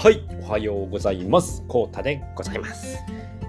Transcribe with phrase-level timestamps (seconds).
[0.00, 1.64] はい、おはようございます。
[1.66, 3.04] コータでございます。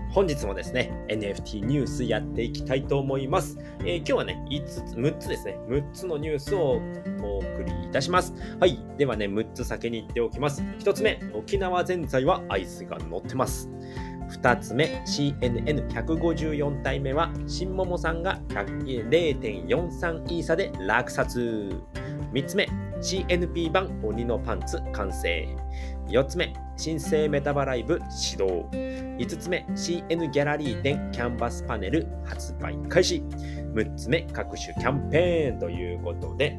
[0.10, 3.60] 本日もですね、NFT ニュースやっていきたいと思います。
[3.82, 6.82] えー今日はね、5つ、6つですね、6つのニュースを
[7.22, 8.34] お送りいたします。
[8.60, 10.64] はい、ではね、6つ先に言っておきます。
[10.80, 13.70] 1つ目、沖縄ぜんざいはアイスが乗ってます。
[14.32, 21.80] 2つ目、CNN154 体目は、新桃さんが0.43イーサで落札。
[22.34, 22.68] 3つ目、
[23.02, 25.48] CNP 版鬼のパンツ完成。
[26.10, 28.68] 4つ目、新生メタバライブ始動。
[28.72, 33.24] 5つ目、CN ギャラリー店キャンバスパネル発売開始。
[33.76, 36.58] 6つ目、各種キャンペーンということで、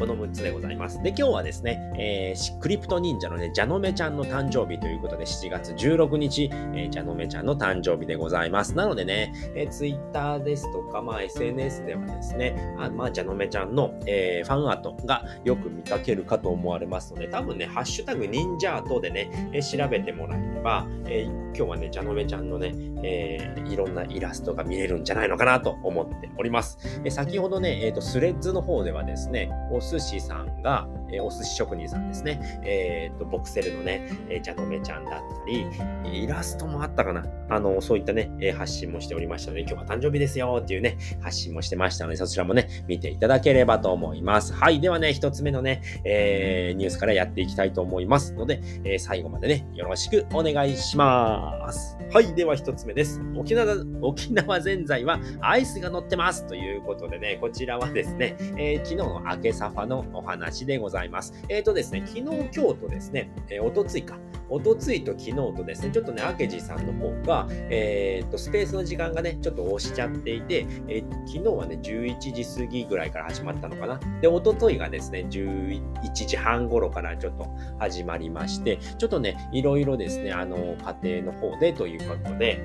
[0.00, 1.02] この6つでございます。
[1.02, 8.74] で、今日はですね、えークリプト忍者のね、ジャノメちゃんの誕生日ということで、7月16日、えージャノメちゃんの誕生日でございます。
[8.74, 26.78] なのでね、えー、Twitter ですとか、まあ、SNS ではですね、あまあ、ジャノメちゃんの、えーファンアートがよく見かけるかと思われますので、多分ね、ハッシュタグ忍者アートでね、えー調べてもらえれば、えー今日はね、ジャノメちゃんのね、えーいろんなイラストが見れるんじゃないのかなと思っております。
[27.04, 35.66] えー先ほどね、えーと、スレッズの方ではですね、お寿司さんが、えーお寿司職人さんですね、えーと、ボクセルのね、えー、ジャノメちゃんだったり、
[36.22, 44.52] イラストもあったかなあの、そういったね、えー発信もしておりましたので、今日は誕生日ですよっていうね、発信もしてましたので、そちらもね、見ていただければと思います。
[44.52, 44.80] はい。
[44.80, 51.96] ではね、一つ目のね、えーニュースからやっていきたいと思いますので、えー最後までね、よろしくお願いします。
[52.12, 52.34] はい。
[52.34, 53.20] では一つ目です。
[53.36, 61.32] 沖縄、沖縄ぜんざいはアイスが乗ってますということでね、こちらはですね、えー昨日の明けサファのお話でございます。
[61.48, 64.18] えっ、とですね、昨日、今日とですね、えー、おとついか、
[64.48, 74.00] おとついと昨日とですね、ちょっとね、明治さんの方が、えー、と、スペースの時間がね、ちょっと押しちゃっていて、えー昨日はね、11時過ぎぐらいから始まったのかな。
[74.20, 75.80] で、おとといがですね、11
[76.12, 77.46] 時半頃からちょっと
[77.78, 82.60] 始まりまして、ちょっとね、いろいろですね、あの、家庭の方でということで、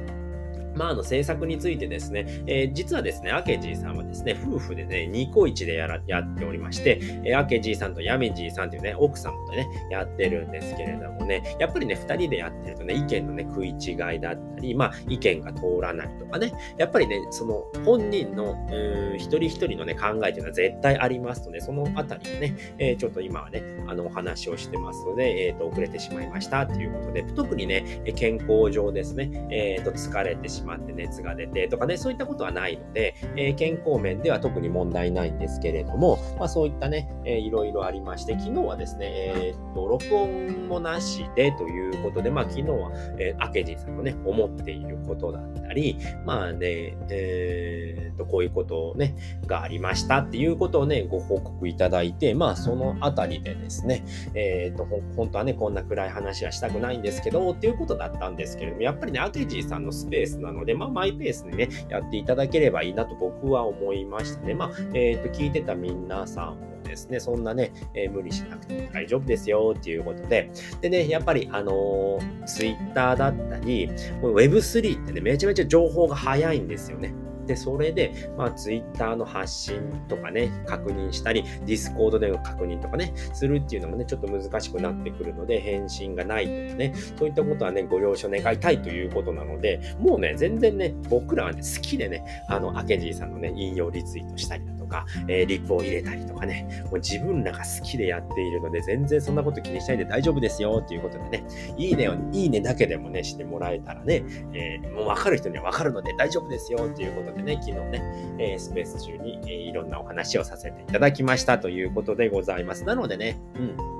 [0.75, 49.15] まあ、あの制作についてですね、えー実はですね、アケジーさんはですね、夫婦でね、ニコイチでやらやっておりまして、えーアケジーさんとヤメジーさんというね、奥様とね、やってるんですけれどもね、やっぱりね、二人でやってるとね、意見のね、食い違いだったり、まあ、意見が通らないとかね、やっぱりね、その本人の、うーん一人一人のね、考えというのは絶対ありますので、そのあたりをね、えーちょっと今はね、あの、お話をしてますので、えっ、と、遅れてしまいましたということで、特にね、健康上ですね、えっ、と、疲れてしまうって熱が出てとかね、そういったことはないので、えー健康面では特に問題ないんですけれども、まあそういったね、えーいろいろありまして、昨日はですね、えっ、と、録音もなしでということで、まあ昨日は、えー、明治さんのね、思っていることだったり、まあね、えっ、と、こういうことね、
[49.47, 54.03] がありましたっていうことをね、ご報告いただいて、まあそのあたりでですね、
[54.33, 64.53] えっ、と、本当はね、こんな暗い話はしたくないんですけど、っていうことだったんですけれども、やっぱりね、アケジーさんのスペースなので、まあ、マイペースにね、やっていただければいいなと僕は思いましたね。
[64.53, 70.51] まあ、えっ、と、聞いてた皆さんもですね、そんなね、えー無理しなくても大丈夫ですよっていうことで、
[70.81, 73.89] でね、やっぱり、あのー、ツイッターだったり、
[74.21, 77.13] Web3 ってね、めちゃめちゃ情報が早いんですよね。
[77.45, 101.43] で、それで、まあ、ツイッターの発信とかね、確認したり、ディスコードでの確認とかね、するっていうのもね、ちょっと難しくなってくるので、返信がないとかね、そういったことはね、ご了承願いたいということなので、もうね、全然ね、僕らはね、好きでね、あの、アケジーさんのね、引用リツイートしたりだとか、えーリプを入れたりとかね、もう自分らが好きでやっているので、全然そんなこと気にしないで大丈夫ですよっていうことでね、
[101.77, 104.23] いいねを、いいねだけでもね、してもらえたらね、
[104.53, 108.01] えーもうわかる人にはわかるので大丈夫ですよっていうことでね、昨日ね、
[108.39, 112.85] えースペース中に、えーいろんなお話をさせていただきましたということでございます。
[112.85, 113.94] なのでね、うん。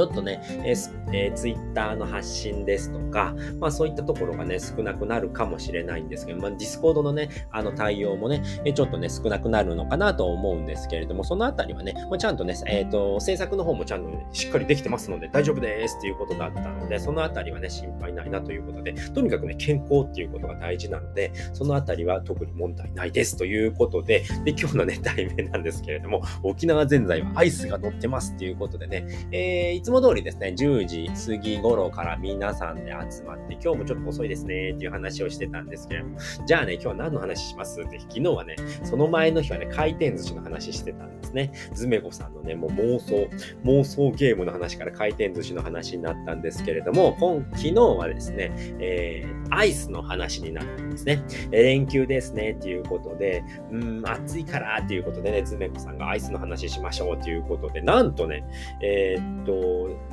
[0.00, 37.80] ちょっとね、えーえー、ツイッターの発信ですとか、まあそういったところがね、少なくなるかもしれないんですけど、まあディスコードのね、あの対応もね、えちょっとね、少なくなるのかなと思うんですけれども、そのあたりはね、まあ、ちゃんとね、えっ、と、制作の方もちゃんと、ね、しっかりできてますので大丈夫ですっていうことだったので、そのあたりはね、心配ないなということで、とにかくね、健康っていうことが大事なので、そのあたりは特に問題ないですということで、で、今日のね、題名なんですけれども、沖縄ぜんざいはアイスが乗ってますっていうことでね、えーいつつも通りですね、10時過ぎ頃から皆さんで集まって、今日もちょっと遅いですねっていう話をしてたんですけれども、じゃあね、今日何の話します？
[37.80, 38.54] って、昨日はね、
[38.84, 41.52] その前の日はね、回転寿司の話してたんですね。
[41.74, 43.28] ズメコさんのね、もう妄想、
[43.64, 51.22] 妄想ゲームの話から回転寿司の話になったんですけれども、今昨日はですね、えーアイスの話になったんですね。
[51.50, 58.44] え連休ですねっていうことで、うん、暑いからっていうことでね、ズメコさんがアイスの話しましょうっていうことで、なんとね、
[58.80, 59.52] えーっと、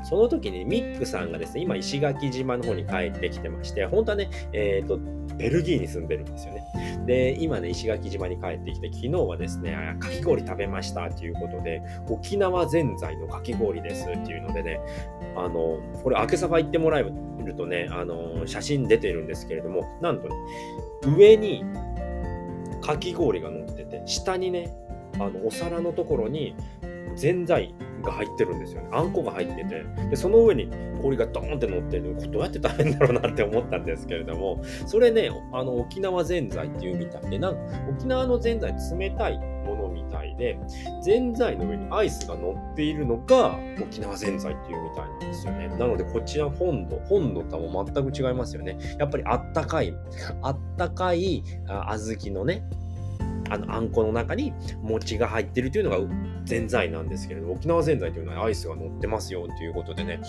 [0.04, 5.00] その時にミックさんがですね、今石垣島の方に帰ってきてまして、本当はね、えっ、ー、と、
[5.38, 6.64] ベルギーに住んでるんですよね。
[7.06, 14.80] で、今ね、石垣島に帰ってきて、昨日はですね、かき氷食べましたということで、沖縄ぜんざいのかき氷ですっていうのでね、
[15.36, 20.36] あの、これ、明けさば行ってもらえるとね、あの、写真出てるんですけれども、なんとね、
[21.18, 21.64] 上に
[22.82, 24.74] かき氷が乗ってて、下にね、
[25.16, 26.56] あの、お皿のところに、
[27.16, 28.90] ぜんざいが入ってるんですよね。
[28.92, 30.70] あんこが入ってて、でその上に
[31.02, 40.58] 氷がドーンって乗ってるどうやって食べるんだろうなって思ったんですけれども、それね、あの沖縄ぜんざいっていうみたいで、なんか沖縄のぜんざい冷たいものみたいで、
[41.04, 45.68] ぜんざいの上にアイスが乗っているのが沖縄ぜんざいっていうみたいなんですよね。
[45.68, 48.78] なのでこちら本土、本土とは全く違いますよね。
[48.98, 49.94] やっぱりあったかい、
[50.42, 52.64] あったかい小豆のね、
[53.50, 55.98] あのあんこの中に餅が入ってるというのが
[56.46, 60.20] ぜんざいなんですけれど、沖縄ぜんざいというのはアイスが乗ってますよということでね、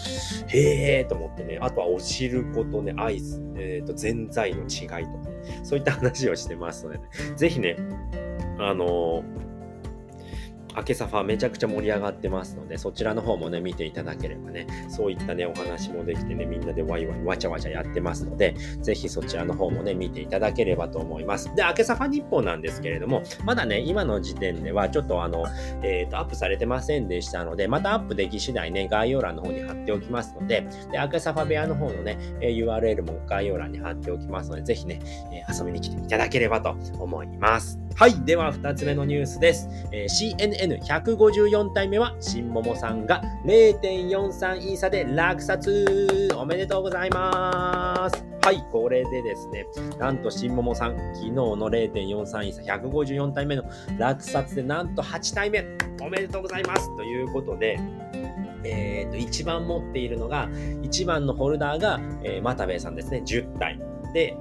[0.49, 5.31] へえーと思ってね、あとはお汁粉とね、アイス、えっ、ー、と、ぜんざいの違いとか、
[5.63, 7.05] そういった話をしてますので、ね、
[7.37, 7.77] ぜひね、
[8.59, 9.48] あのー
[10.79, 21.55] 明けサファめちゃくちゃ盛り上がってますので、そちらの方もね、見ていただければね、そういったね、お話もできてね、みんなでワイワイわちゃわちゃやってますので、ぜひそちらの方もね、見ていただければと思います。
[21.57, 25.45] で、明けサファ日報なんですけれども、まだね、今の時点ではちょっとあの、
[25.83, 35.01] えっ、ー、と、アップされてませんでしたので、またアップでき次第ね、概要欄の方に貼っておきますので、で、明けサファ部屋の方のね、URL も概要欄に貼っておきますので、ぜひね、
[35.53, 37.88] 遊びに来ていただければと思います。
[37.99, 38.15] はい。
[38.25, 39.69] では、2つ目のニュースです。
[39.91, 48.25] えー、CNN154 体目は、新桃さんが0.43イーサで落札おめでとうございます。
[48.45, 48.65] はい。
[48.71, 49.67] これでですね、
[49.99, 53.65] なんと新桃さん、昨日の0.43イーサ154体目の
[53.99, 55.65] 落札で、なんと8体目
[56.01, 57.81] おめでとうございますということで、
[58.63, 63.81] えー、と一番持っているのが、1番のホルダーが、えー、又兵衛さんですね、10体。
[64.15, 64.37] で、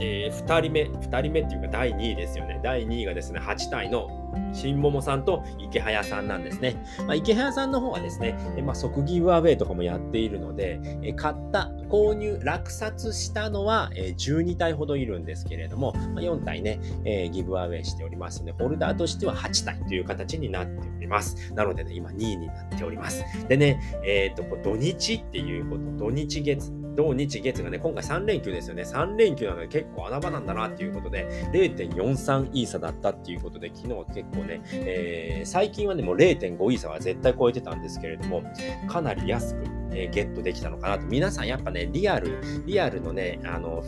[0.00, 2.60] えー、2人目、2人目っていうか第2位ですよね。
[2.62, 4.08] 第2位がですね、8体の
[4.52, 6.76] 新桃さんと池早さんなんですね。
[7.06, 21.52] まあ、池早さんの方はですね、えまあ、即ギブアウェイとかもやっているので、え買った、購入、落札したのは、え12体ほどいるんですけれども、まあ、4体ね、えー、ギブアウェイしておりますので、ホルダーとしては8体という形になっております。
[21.54, 23.24] なのでね、今2位になっております。
[23.48, 28.82] でね、えっ、ー、と、土日っていうこと、土日月、土日月がね、今回3連休ですよね。
[28.82, 38.42] 3連休なので結構穴場なんだなっていうことで、0.43イーサだったっていうことで、昨日は結構ね、えー、最近はね、もう0.5イーサは絶対超えてたんですけれども、
[38.88, 39.62] かなり安く、
[39.92, 41.06] えー、ゲットできたのかなと。
[41.06, 43.84] 皆さんやっぱね、リアル、リアルのね、あの、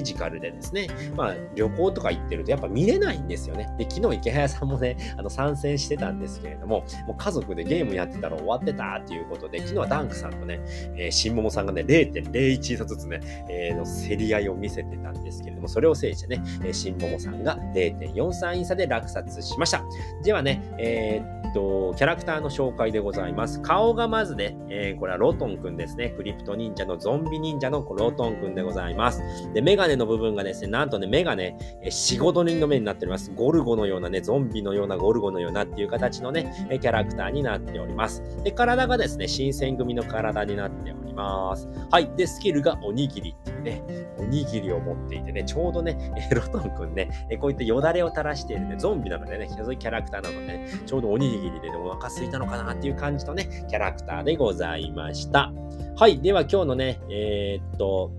[0.00, 3.68] ィジカルでですね、まあ旅行とか行ってるとやっぱ見れないんですよね。
[3.78, 10.60] で、昨日池早さんもね、 あの参戦してたんですけれども、もう家族でゲームやってたら終わってたっていうことで、昨日はダンクさんとね、
[10.96, 19.84] えー、新桃さんがね、0.01差ずつね、えー、の競り合いを見せてたんですけれども、それを制してね、えー、新桃さんが0.43差で落札しました。
[20.22, 23.62] ではね、えー、と、キャラクターの紹介でございます。
[23.62, 26.10] 顔がまずね、えー、これはロトンくんですね。
[26.10, 29.22] クリプト忍者のゾンビ忍者のロトンくんでございます。
[29.54, 33.32] で、メガネの部分がですね、なんとね、目がね、4、5度人の目になっております。
[33.34, 38.22] ゴルゴのようなね、ゾンビのようなゴルゴのようなっていう形のね、キャラクターになっております。
[38.42, 41.68] で、体がですね、新選組の体になっております。
[41.90, 42.10] はい。
[42.16, 43.82] で、スキルがおにぎりっていうね、
[44.18, 55.52] おにぎりを持っていてね、ちょうどね、ロトンくんね、こういったよだれを垂らしているね、ゾンビなのでね、そういうキャラクターなのでね、ちょうどおにぎりで、ね、お腹空いたのかなっていう感じのね、キャラクターでございました。
[55.96, 56.20] はい。
[56.20, 58.10] では今日のね、えー、っと、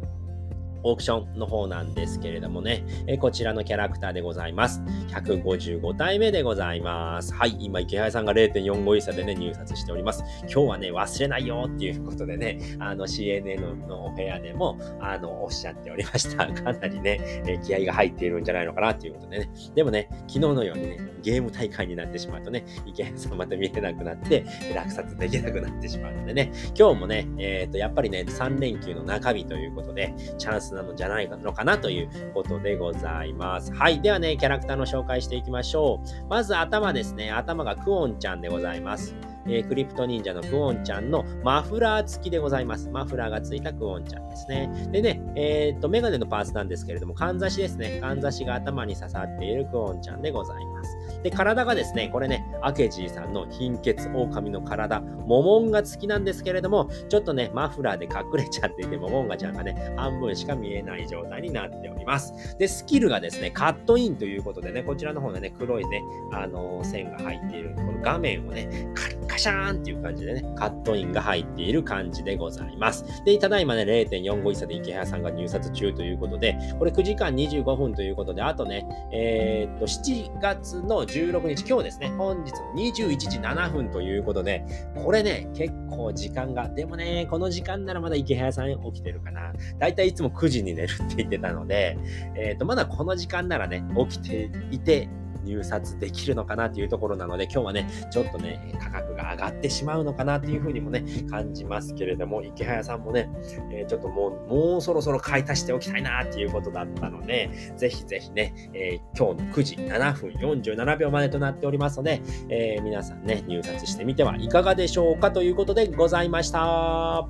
[0.89, 4.81] オークションの方なんですけれどもね、えこちらのキャラクターでございます。
[5.09, 7.33] 155体目でございます。
[7.33, 10.23] はい、今、池原さんが0.45イーサでね、入札しております。
[10.43, 16.47] 今日はね、忘れないよっていうことでね、あの、CNN のお部屋でも、あの、おっしゃっておりました。
[16.53, 19.49] かなりね、え気合が入っているんじゃないのかなっていうことでね。
[19.75, 33.73] でもね、昨日のようにね、ゲーム大会になってしまうとね、池原さんまた見えなくなって、落札できなくなってしまうのでね、今日もね、えっ、ー、と、やっぱりね、3連休の中日ということで、チャンスなのじゃないのかなということでございます。
[33.73, 34.01] はい。
[34.01, 36.27] ではね、キャラクターの紹介していきましょう。
[36.29, 37.31] まず頭ですね。
[37.31, 39.15] 頭がクオンちゃんでございます。
[39.47, 42.89] えー、クリプト忍者のクオンちゃんのマフラー付きでございます。
[42.89, 44.89] マフラーが付いたクオンちゃんですね。
[44.91, 47.99] でね、えー、っと、メガネのパーツなんですけれども、かんざしですね。
[47.99, 50.97] かんざしが頭に刺さっているクオンちゃんでございます。
[51.23, 62.57] で、体がですね、これね、アケジーさんの貧血狼の体、モモンガ付きなんですけれども、ちょっとね、マフラーで隠れちゃっていて、モモンガちゃんがね、半分しか見えない状態になっております。
[62.57, 73.05] で、スキルがですね、カットインということでね、こちらの方でね、黒いね、あのー、線が入っている、この画面をね、カリカリカシャーンっていう感じでね、カットインが入っている感じでございます。
[73.23, 84.65] で、ただいまね、0.45差で池早さんが入札中ということで、これ9時間25分ということで、あとね、えー、っと、7月の16日、今日ですね、本日の21時7分ということで、
[84.95, 89.53] これね、結構時間が、でもね、この時間ならまだ池早さん起きてるかな。
[89.77, 91.95] だいたいいつも9時に寝るって言ってたので、
[92.35, 95.09] えー、っと、まだこの時間ならね、起きていて、
[95.47, 103.29] 入札できるのかなというところなので、今日はね、ちょっとね、価格が上がってしまうのかなというふうにもね、感じますけれども、池早さんもね、
[103.71, 117.27] えー、ちょっともう、もうそろそろ買い足しておきたいなっていうことだったので、ぜひぜひね、えー、今日の9時7分47秒までとなっておりますので、えー、皆さんね、入札してみてはいかがでしょうかということでございました。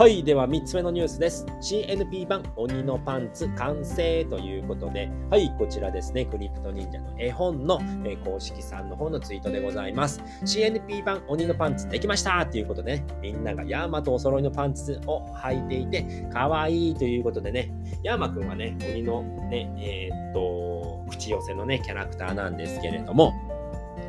[0.00, 0.24] はい。
[0.24, 1.44] では、3つ目のニュースです。
[1.60, 5.52] CNP 版鬼のパンツ完成ということで、はい。
[5.58, 6.24] こちらですね。
[6.24, 10.20] クリプト忍者の絵本の、えー、公式さんの方のツイートでございます。
[10.42, 17.70] CNP 版鬼のパンツできましたということでね、みんながヤーマとお揃いのパンツを履いていて、かわいいということでね、
[18.02, 23.32] ヤーマくんはね、鬼のね、えー、っと、口寄せのね、キャラクターなんですけれども、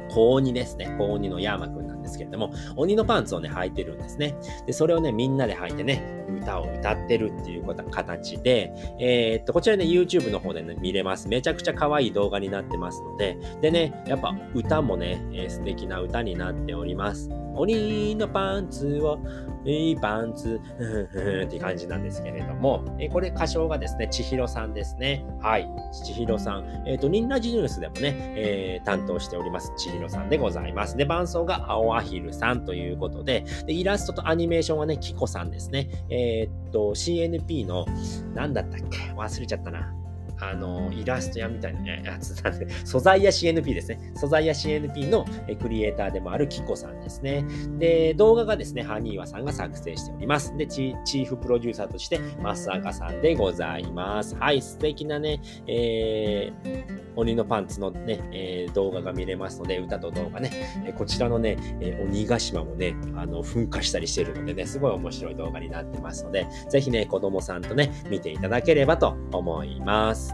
[0.10, 0.94] 高2ですね。
[0.98, 4.36] 高2のヤーマくんなんですけれども、鬼のパンツをね、履いてるんですね。
[4.66, 6.04] で、それをね、みんなで履いてね、
[6.42, 11.28] 歌を歌ってるっていうこと形で、えー、っと、こちらね、YouTube の方でね、見れます。
[11.28, 17.30] めちゃくちゃ可愛い動画になってますので、でね、やっぱ歌もね、えー、素敵な歌になっております。
[17.54, 19.20] 鬼のパンツを、
[19.66, 20.60] いいパンツ、
[21.46, 25.26] って感じなんですけれども、えこれ歌唱がですね、千尋さんですね。
[25.42, 25.70] はい。
[26.06, 26.84] 千尋さん。
[26.88, 30.98] えっ、ー、と、ニンラジニュースでもね、えー、担当しております、千尋さんでございます。
[30.98, 35.90] で、伴奏が青アヒルさんということで、で、イラストとアニメーションはね、キコさんですね。
[36.10, 37.86] えー、っと、CNP の、
[38.34, 38.98] なんだったっけ？
[39.14, 40.01] 忘れちゃったな。
[40.42, 44.12] あの、イラスト屋みたいなやつなんで、 素材や CNP ですね。
[44.16, 45.26] 素材や CNP の
[45.62, 47.46] クリエイターでもあるキコさんですね。
[47.78, 50.56] で、動画がですね、ハニーワさんが作成しております。
[50.58, 54.36] で、チーフプロデューサーとして、マスアカさんでございます。
[54.36, 56.84] はい、素敵なね、えー、
[57.16, 60.50] 鬼のパンツのね、えー、動画が見れますので、歌と動画ね、
[60.88, 70.31] えこちらのね、え鬼ヶ島もね、あの、噴火したりしてるのでね、すごい面白い動画になってますので、ぜひね、子供さんとね、見ていただければと思います。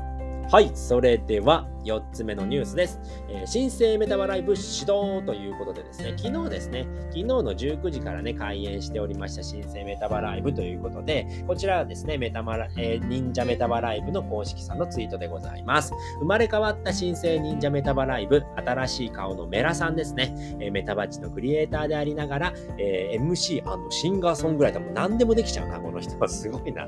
[0.50, 3.00] はい、それでは4つ目のニュースです。
[3.30, 15.94] えー、新生メタバライブ始動ということでですね、昨日ですね、昨日の19時からね、開演しておりました新生メタバライブということで、こちらはですね、メタマラ、えー、忍者メタバライブの公式さんのツイートでございます。
[16.20, 26.88] 生まれ変わった新生忍者メタバライブ、新しい顔のメラさんですね、えー、メタバッチのクリエイターでありながら、え、MC& シンガーソングライターも何でもできちゃうな、この人はすごいな。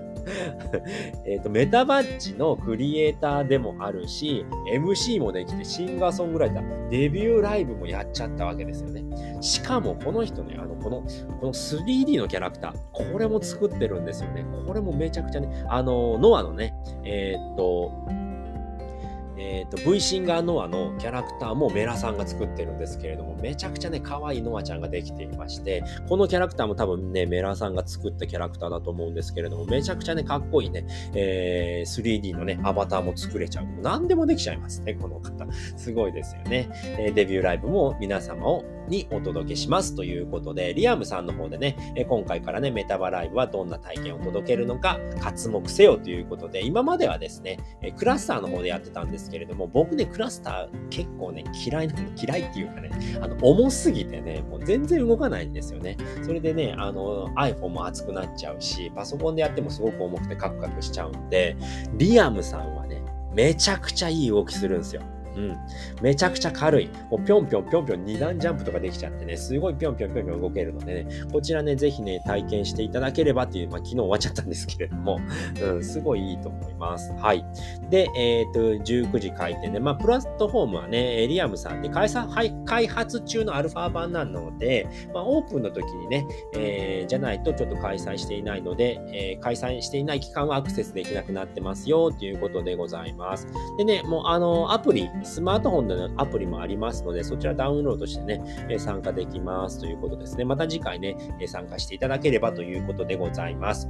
[1.26, 4.89] えっと、メタバッチのクリエイターでもあるし、MC
[5.20, 9.04] もできて、シンガーソングライター、デビューライブもやっちゃったわけですよね。
[9.42, 11.02] しかも、この人ね、あの、この、
[11.40, 14.46] この 3D のキャラクター、これも作ってるんですよね。
[14.66, 17.92] これもめちゃくちゃね、あの、ノアのね、えー、っと、
[19.40, 33.66] え、ー、と、V シンガーノアのキャラクターもメラさんが作ってるんですけれども、めちゃくちゃね、可愛いノアちゃんができていまして、このキャラクターも多分ね、メラさんが作ったキャラクターだと思うんですけれども、めちゃくちゃね、かっこいいね、えー、3D のね、アバターも作れちゃう。
[33.82, 35.48] 何でもできちゃいますね、この方。
[35.78, 36.70] すごいですよね。
[36.98, 52.90] えー、デビューライブも皆様をにお届けしますということで、リアムさんの方でね、え今回からね、メタバライブはどんな体験を届けるのか、活目せよということで、今まではですね、えクラスターの方でやってたんですけれども、僕ね、クラスター結構ね、嫌いなの、嫌いっていうかね、
[53.22, 55.98] あの、重すぎてね、もう全然動かないんですよね。
[56.24, 61.56] それでね、あの、iPhone も熱くなっちゃうし、パソコンでやってもすごく重くてカクカクしちゃうんで、
[61.94, 63.02] リアムさんはね、
[63.34, 65.02] めちゃくちゃいい動きするんですよ。
[65.40, 65.58] うん。
[66.02, 66.90] めちゃくちゃ軽い。
[67.10, 75.20] もうぴょんぴょんぴょんぴょん二段ジャンプとかできちゃってね、すごいぴょんぴょんぴょんぴょん動けるのでね、こちらね、ぜひね、体験していただければっていう、まあ昨日終わっちゃったんですけれども、
[75.64, 77.14] うん、すごいいいと思います。
[77.14, 77.46] はい。
[77.90, 82.10] で、えっ、ー、と、19時開店で、まあプラットフォームはね、エリアムさんで開
[82.66, 93.48] 開発中のアルファ版なので、まあオープンの時にね、えー、じゃないとちょっと開催していないので、えー、開催していない期間はアクセスできなくなってますよということでございます。
[93.78, 98.42] でね、もうあの、アプリ、スマートフォンでのアプリもありますので、そちらダウンロードしてね、
[98.80, 100.44] 参加できますということですね。
[100.44, 101.16] また次回ね、
[101.48, 103.88] 参加していただければということでございます。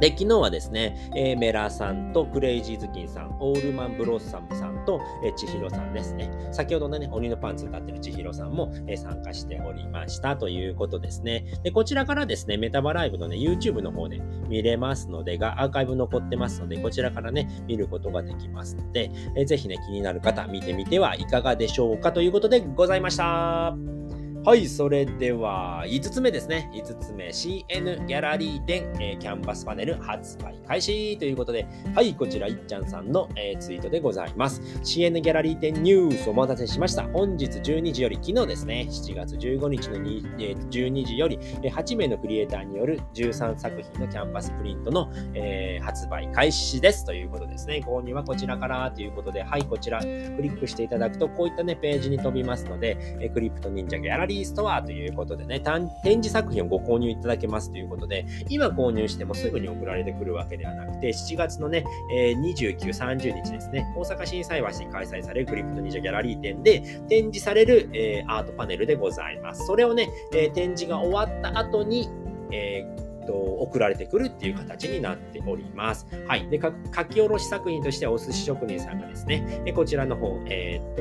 [0.00, 6.30] で、昨日はですね、えー、メラさんとクレイジーズキンさん、オールマンブロッサムさんと、えー、千尋さんですね。
[6.52, 11.44] 先ほどのね、鬼のパンツ歌ってる千尋さんも、えー、参加しておりましたということですね。
[11.62, 24.13] で、こちらからですね、メタバライブのね、YouTube の方で見れますので、が、アーカイブ残ってますので、こちらからね、見ることができますので、えー、ぜひね、気になる方、見てみてはいかがでしょうかということでございました。
[24.46, 26.70] はい、それでは5つ目ですね。
[26.74, 34.60] 5つ目、CN ギャラリー店、えー、キャンバスパネル発売開始ということで、はい、こちらいっちゃんさんの、えー、ツイートでございます。
[34.82, 37.04] CN ギャラリー店ニュースお待たせしました。
[37.04, 47.82] 本日12時より、昨日ですね、7月15日のに、えー、12時より、えー、8名のクリエイターによる13作品のキャンバスプリントの、えー、発売開始ですということですね。
[47.82, 69.66] 購入はこちらからということで、はい、こちらクリックしていただくと、こういったね、ページに飛びますので、えー、クリプト忍者ギャラリーリーストアということでね、展示作品をご購入いただけますということで、今購入してもすぐに送られてくるわけではなくて、7月のね、えー、29、30日ですね、大阪震災橋に開催されるクリプトニジャギャラリー展で展示される、えー、アートパネルでございます。
[69.66, 72.08] それをね、えー、展示が終わった後に、
[72.50, 76.06] えーと、送られてくるっていう形になっております。
[76.26, 76.48] はい。
[76.48, 76.72] で、書
[77.04, 80.94] き下ろし作品としてはお寿司職人さんがですね、でこちらの方、えー、っ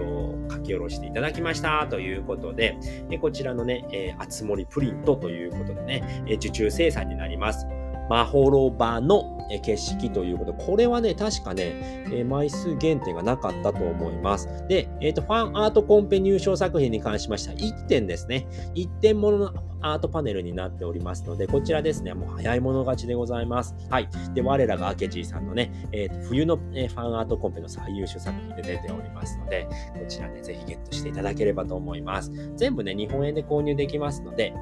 [0.48, 2.78] と、書き下ろしていただきましたということで、
[3.10, 7.66] でこちらのね、えー、あつ森プリントということでね、え受注生産になります。
[8.14, 14.48] まほろばの景色ということで、これはね、確かね、枚数限定がなかったと思います。
[14.68, 18.46] で、えっ、ー、と、ファンアートコンペ入賞作品に関しましては、1点ですね。
[18.76, 23.76] 1点もののアートパネルになっておりますので、こちらですね、もう早い者勝ちでございます。
[23.90, 24.08] はい。
[24.36, 32.32] で、我らがアケジーさんのね、えー、冬の、えファンアートコンペの最優秀作品で出ておりますので、こちらね、ぜひゲットしていただければと思います。
[32.58, 34.54] 全部ね、日本円で購入できますので、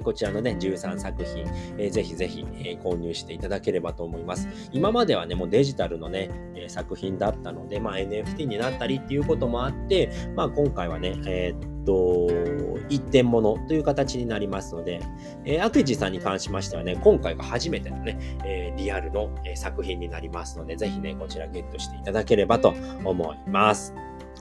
[0.00, 1.44] こちらのね、13作品、
[1.78, 4.48] えー、ぜひぜひ、え、購入していただければと思います。
[4.72, 12.28] 今まではね、もうデジタルのね、え、作品だったので、まあ、NFT になったりっていうこともあって、まあ、今回はね、えー、っと、
[12.88, 15.00] 一点物という形になりますので、
[15.44, 23.94] えー、アクジさんに関しましてはね、今回が初めてのね、えー、リアルの、え、作品になりますので、ぜひね、こちらゲットしていただければと思います。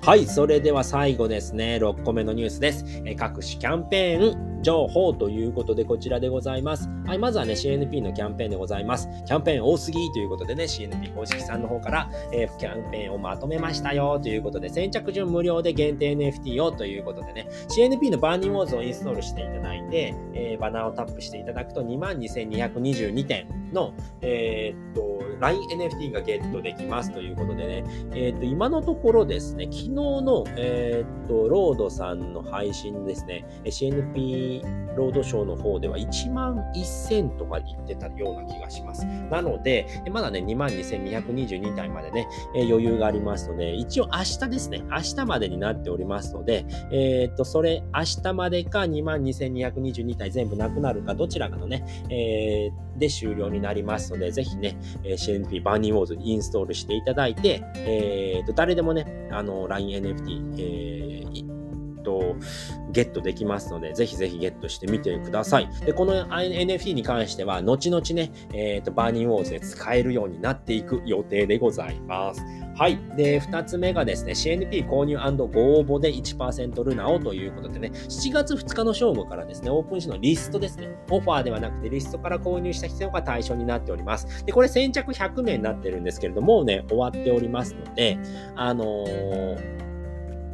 [0.03, 2.84] はい、それでは最後ですね、6個目のニュースです。
[3.05, 6.90] え各種キャンペーン情報ということでこちらでございます。
[7.05, 9.09] はい、まずはね、CNP のキャンペーンでございます。
[9.25, 27.83] キャンペーン多すぎということでね、CNP 公式さんの方から、えー、キャンペーンをまとめましたよということで、先着順無料で限定 NFT をということでね、CNP のバーニングウォーズをインストールしていただいて、えー、バナーをタップしていただくと22,222点の、えー、っと、LINENFT がゲットできますということでね、
[28.14, 34.50] えー、っと、今のところですね、昨日の、えー、っと、ロードさんの配信ですね、CNP
[34.96, 39.05] ロードショーの方では1万1000とか言ってたような気がします。
[39.05, 61.61] なので、まだね、22,222体までね、え余裕がありますので、一応明日ですね、明日までになっておりますので、えー、っと、それ、明日までか2万2222体全部なくなるか、どちらかのね、えー、で終了になりますので、ぜひね、CNP バーニーウォーズにインストールしていただいて、えー、と誰でもね、あの、LINENFT、えー
[62.01, 62.35] と、
[62.92, 65.70] ゲットできますので、ぜひぜひゲットしてみてください。
[65.85, 72.42] で、この NFT に関しては、後々ね、えっ、ー、と、バーニーウォーズで使えるようになっていく予定でございます。
[72.75, 73.00] はい。
[73.16, 84.46] で、二つ目がですね、CNP 購入ご応募で1%ルナをということでね、7月2日の正午からですね、オープン誌のリストですね、オファーではなくてリストから購入した人が対象になっております。
[84.46, 88.18] で、これ先着100名になってるんですけれども、もうね、終わっておりますので、
[88.55, 89.91] あのー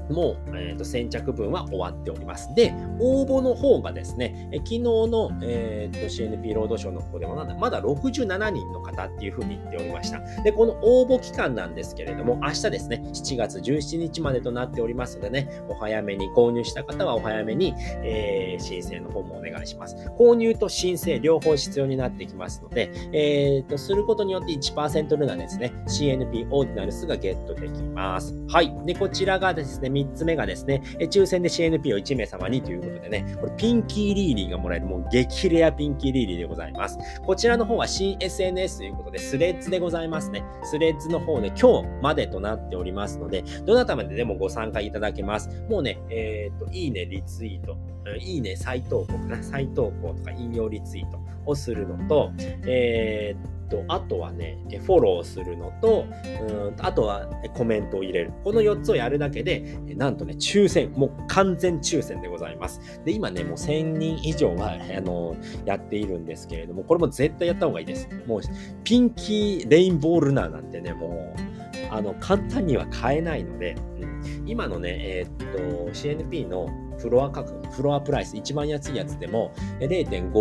[0.10, 2.54] もう、えーと、先着分は終わっております。
[2.56, 10.20] で、応募の方がですね、え昨日の、えーと、CNP 労働省の方でもまだ67人の方っていうふうに言っておりました。
[10.44, 19.96] で、この応募期間なんですけれども、明日ですね、7月17日までとなっておりますのでね、お早めに購入した方はお早めに、えー、申請の方もお願いします。
[20.18, 28.36] 購入と申請両方必要になってきますので、えーと、することによって1%ルナですね、CNP オーディナルスがゲットできます。
[28.50, 28.74] はい。
[28.86, 36.98] で、こちらがですね、3つ目がですね、抽選で CNP を1名様にということでね、これピンキーリーリーがもらえるもう激レアピンキーリーリーでございます。
[37.26, 40.44] こちらの方は新 SNS ということで、スレッズでございますね。
[40.64, 45.50] スレッズの方で今日までとなっておりますので、どなたまででもご参加いただけます。
[45.70, 47.78] もうね、えっ、と、いいね、リツイート、
[48.20, 52.32] いいね、再投稿かな、再投稿とか引用リツイートをするのと、
[52.66, 56.06] えーと、あとはね、フォローするのと、
[56.42, 58.34] うんあとはコメントを入れる。
[58.44, 63.02] この4つをやるだけで、なんとね、抽選、もう完全抽選でございます。
[63.06, 68.10] で、今ね、もう1000人以上は、あの、やっているんですけれども、これも絶対やった方がいいです。
[68.26, 68.42] もう、
[68.84, 71.58] ピンキーレインボールナーなんてね、もう、
[71.92, 80.32] あの、簡単には買えないので、うん、今のね、えー、っと、CNP のフロア価格、フロアプライス、一番安いやつでも0.5、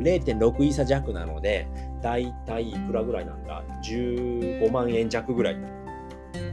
[0.00, 1.68] 0.6イーサ弱なので、
[2.06, 5.56] 大体いくらぐらいなんだ ?15 万円弱ぐらい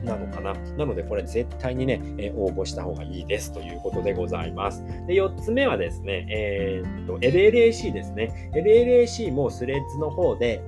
[0.04, 0.54] なのかな？
[0.78, 4.84] なので、これ絶対にね、え応募した方がいいですということでございます。
[5.06, 8.52] で、4つ目はですね、えー、っと、LLAC ですね。
[8.56, 10.64] LLAC もスレッズの方で、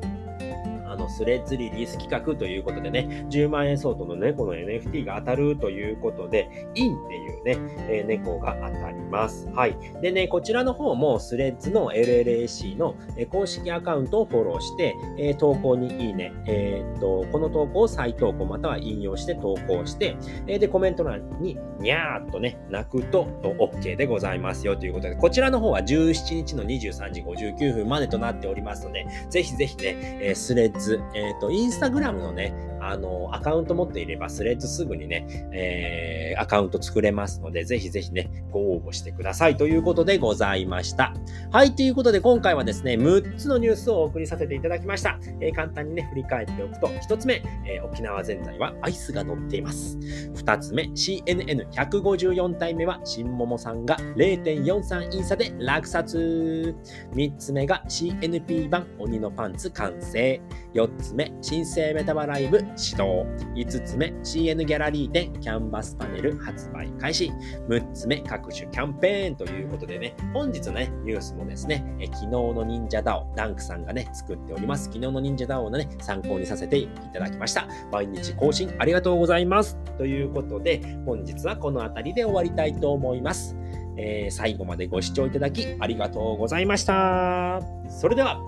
[0.95, 7.58] あの、スレッズリリース企画ということでね、10万円相当の猫の NFT が当たるということで、インっていうね、
[7.89, 9.47] えー、猫が当たります。
[9.49, 9.75] はい。
[10.01, 12.95] でね、こちらの方もスレッズの LLAC の
[13.29, 20.15] 公式アカウントをフォローして、えー、投稿にいいね、えー、っと、この投稿を再投稿または引用して投稿して、
[20.47, 32.53] えー、で、コメント欄ににゃーっとね、泣くと OK でございますよということで、こちらの方は17日の23時59分までとなっておりますので、ぜひぜひね、え、スレッズ、えっ、ー、と、インスタグラムのね、
[32.87, 41.13] あの、アカウント持っていれば、スレッズすぐにね、えー、アカウント作れますので、ぜひぜひね、ご応募してくださいということでございました。
[41.51, 45.19] はい、ということで今回はですね、6つのニュースをお送りさせていただきました。
[45.41, 49.97] えー、簡単にね、振り返っておくと、1つ目、えー、沖縄ぜんざいはアイスが乗っています。
[50.35, 56.75] 2つ目、CNN154 体目は、新桃さんが0.43イン差で落札。
[57.13, 60.41] 3つ目が CNP 版鬼のパンツ完成。
[60.73, 63.25] 4つ目、新生メタバライブ始動。
[63.55, 67.31] 5つ目、CN ギャラリー店キャンバスパネル発売開始。
[67.67, 74.85] 6つ目、各種キャンペーンということでね、本日のね、ニュースもですね、え昨日の忍者 DAO、ダンクさんがね、作っております。
[74.85, 77.67] 昨日の忍者 DAO のね、参考にさせていただきました。
[77.91, 79.77] 毎日更新ありがとうございます。
[79.97, 83.55] ということで、本日はこの辺りで終わりたいと思います。
[83.97, 87.61] えー、最後までご視聴いただきありがとうございました。
[87.89, 88.41] それでは、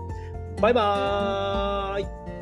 [0.62, 2.37] バイバーイ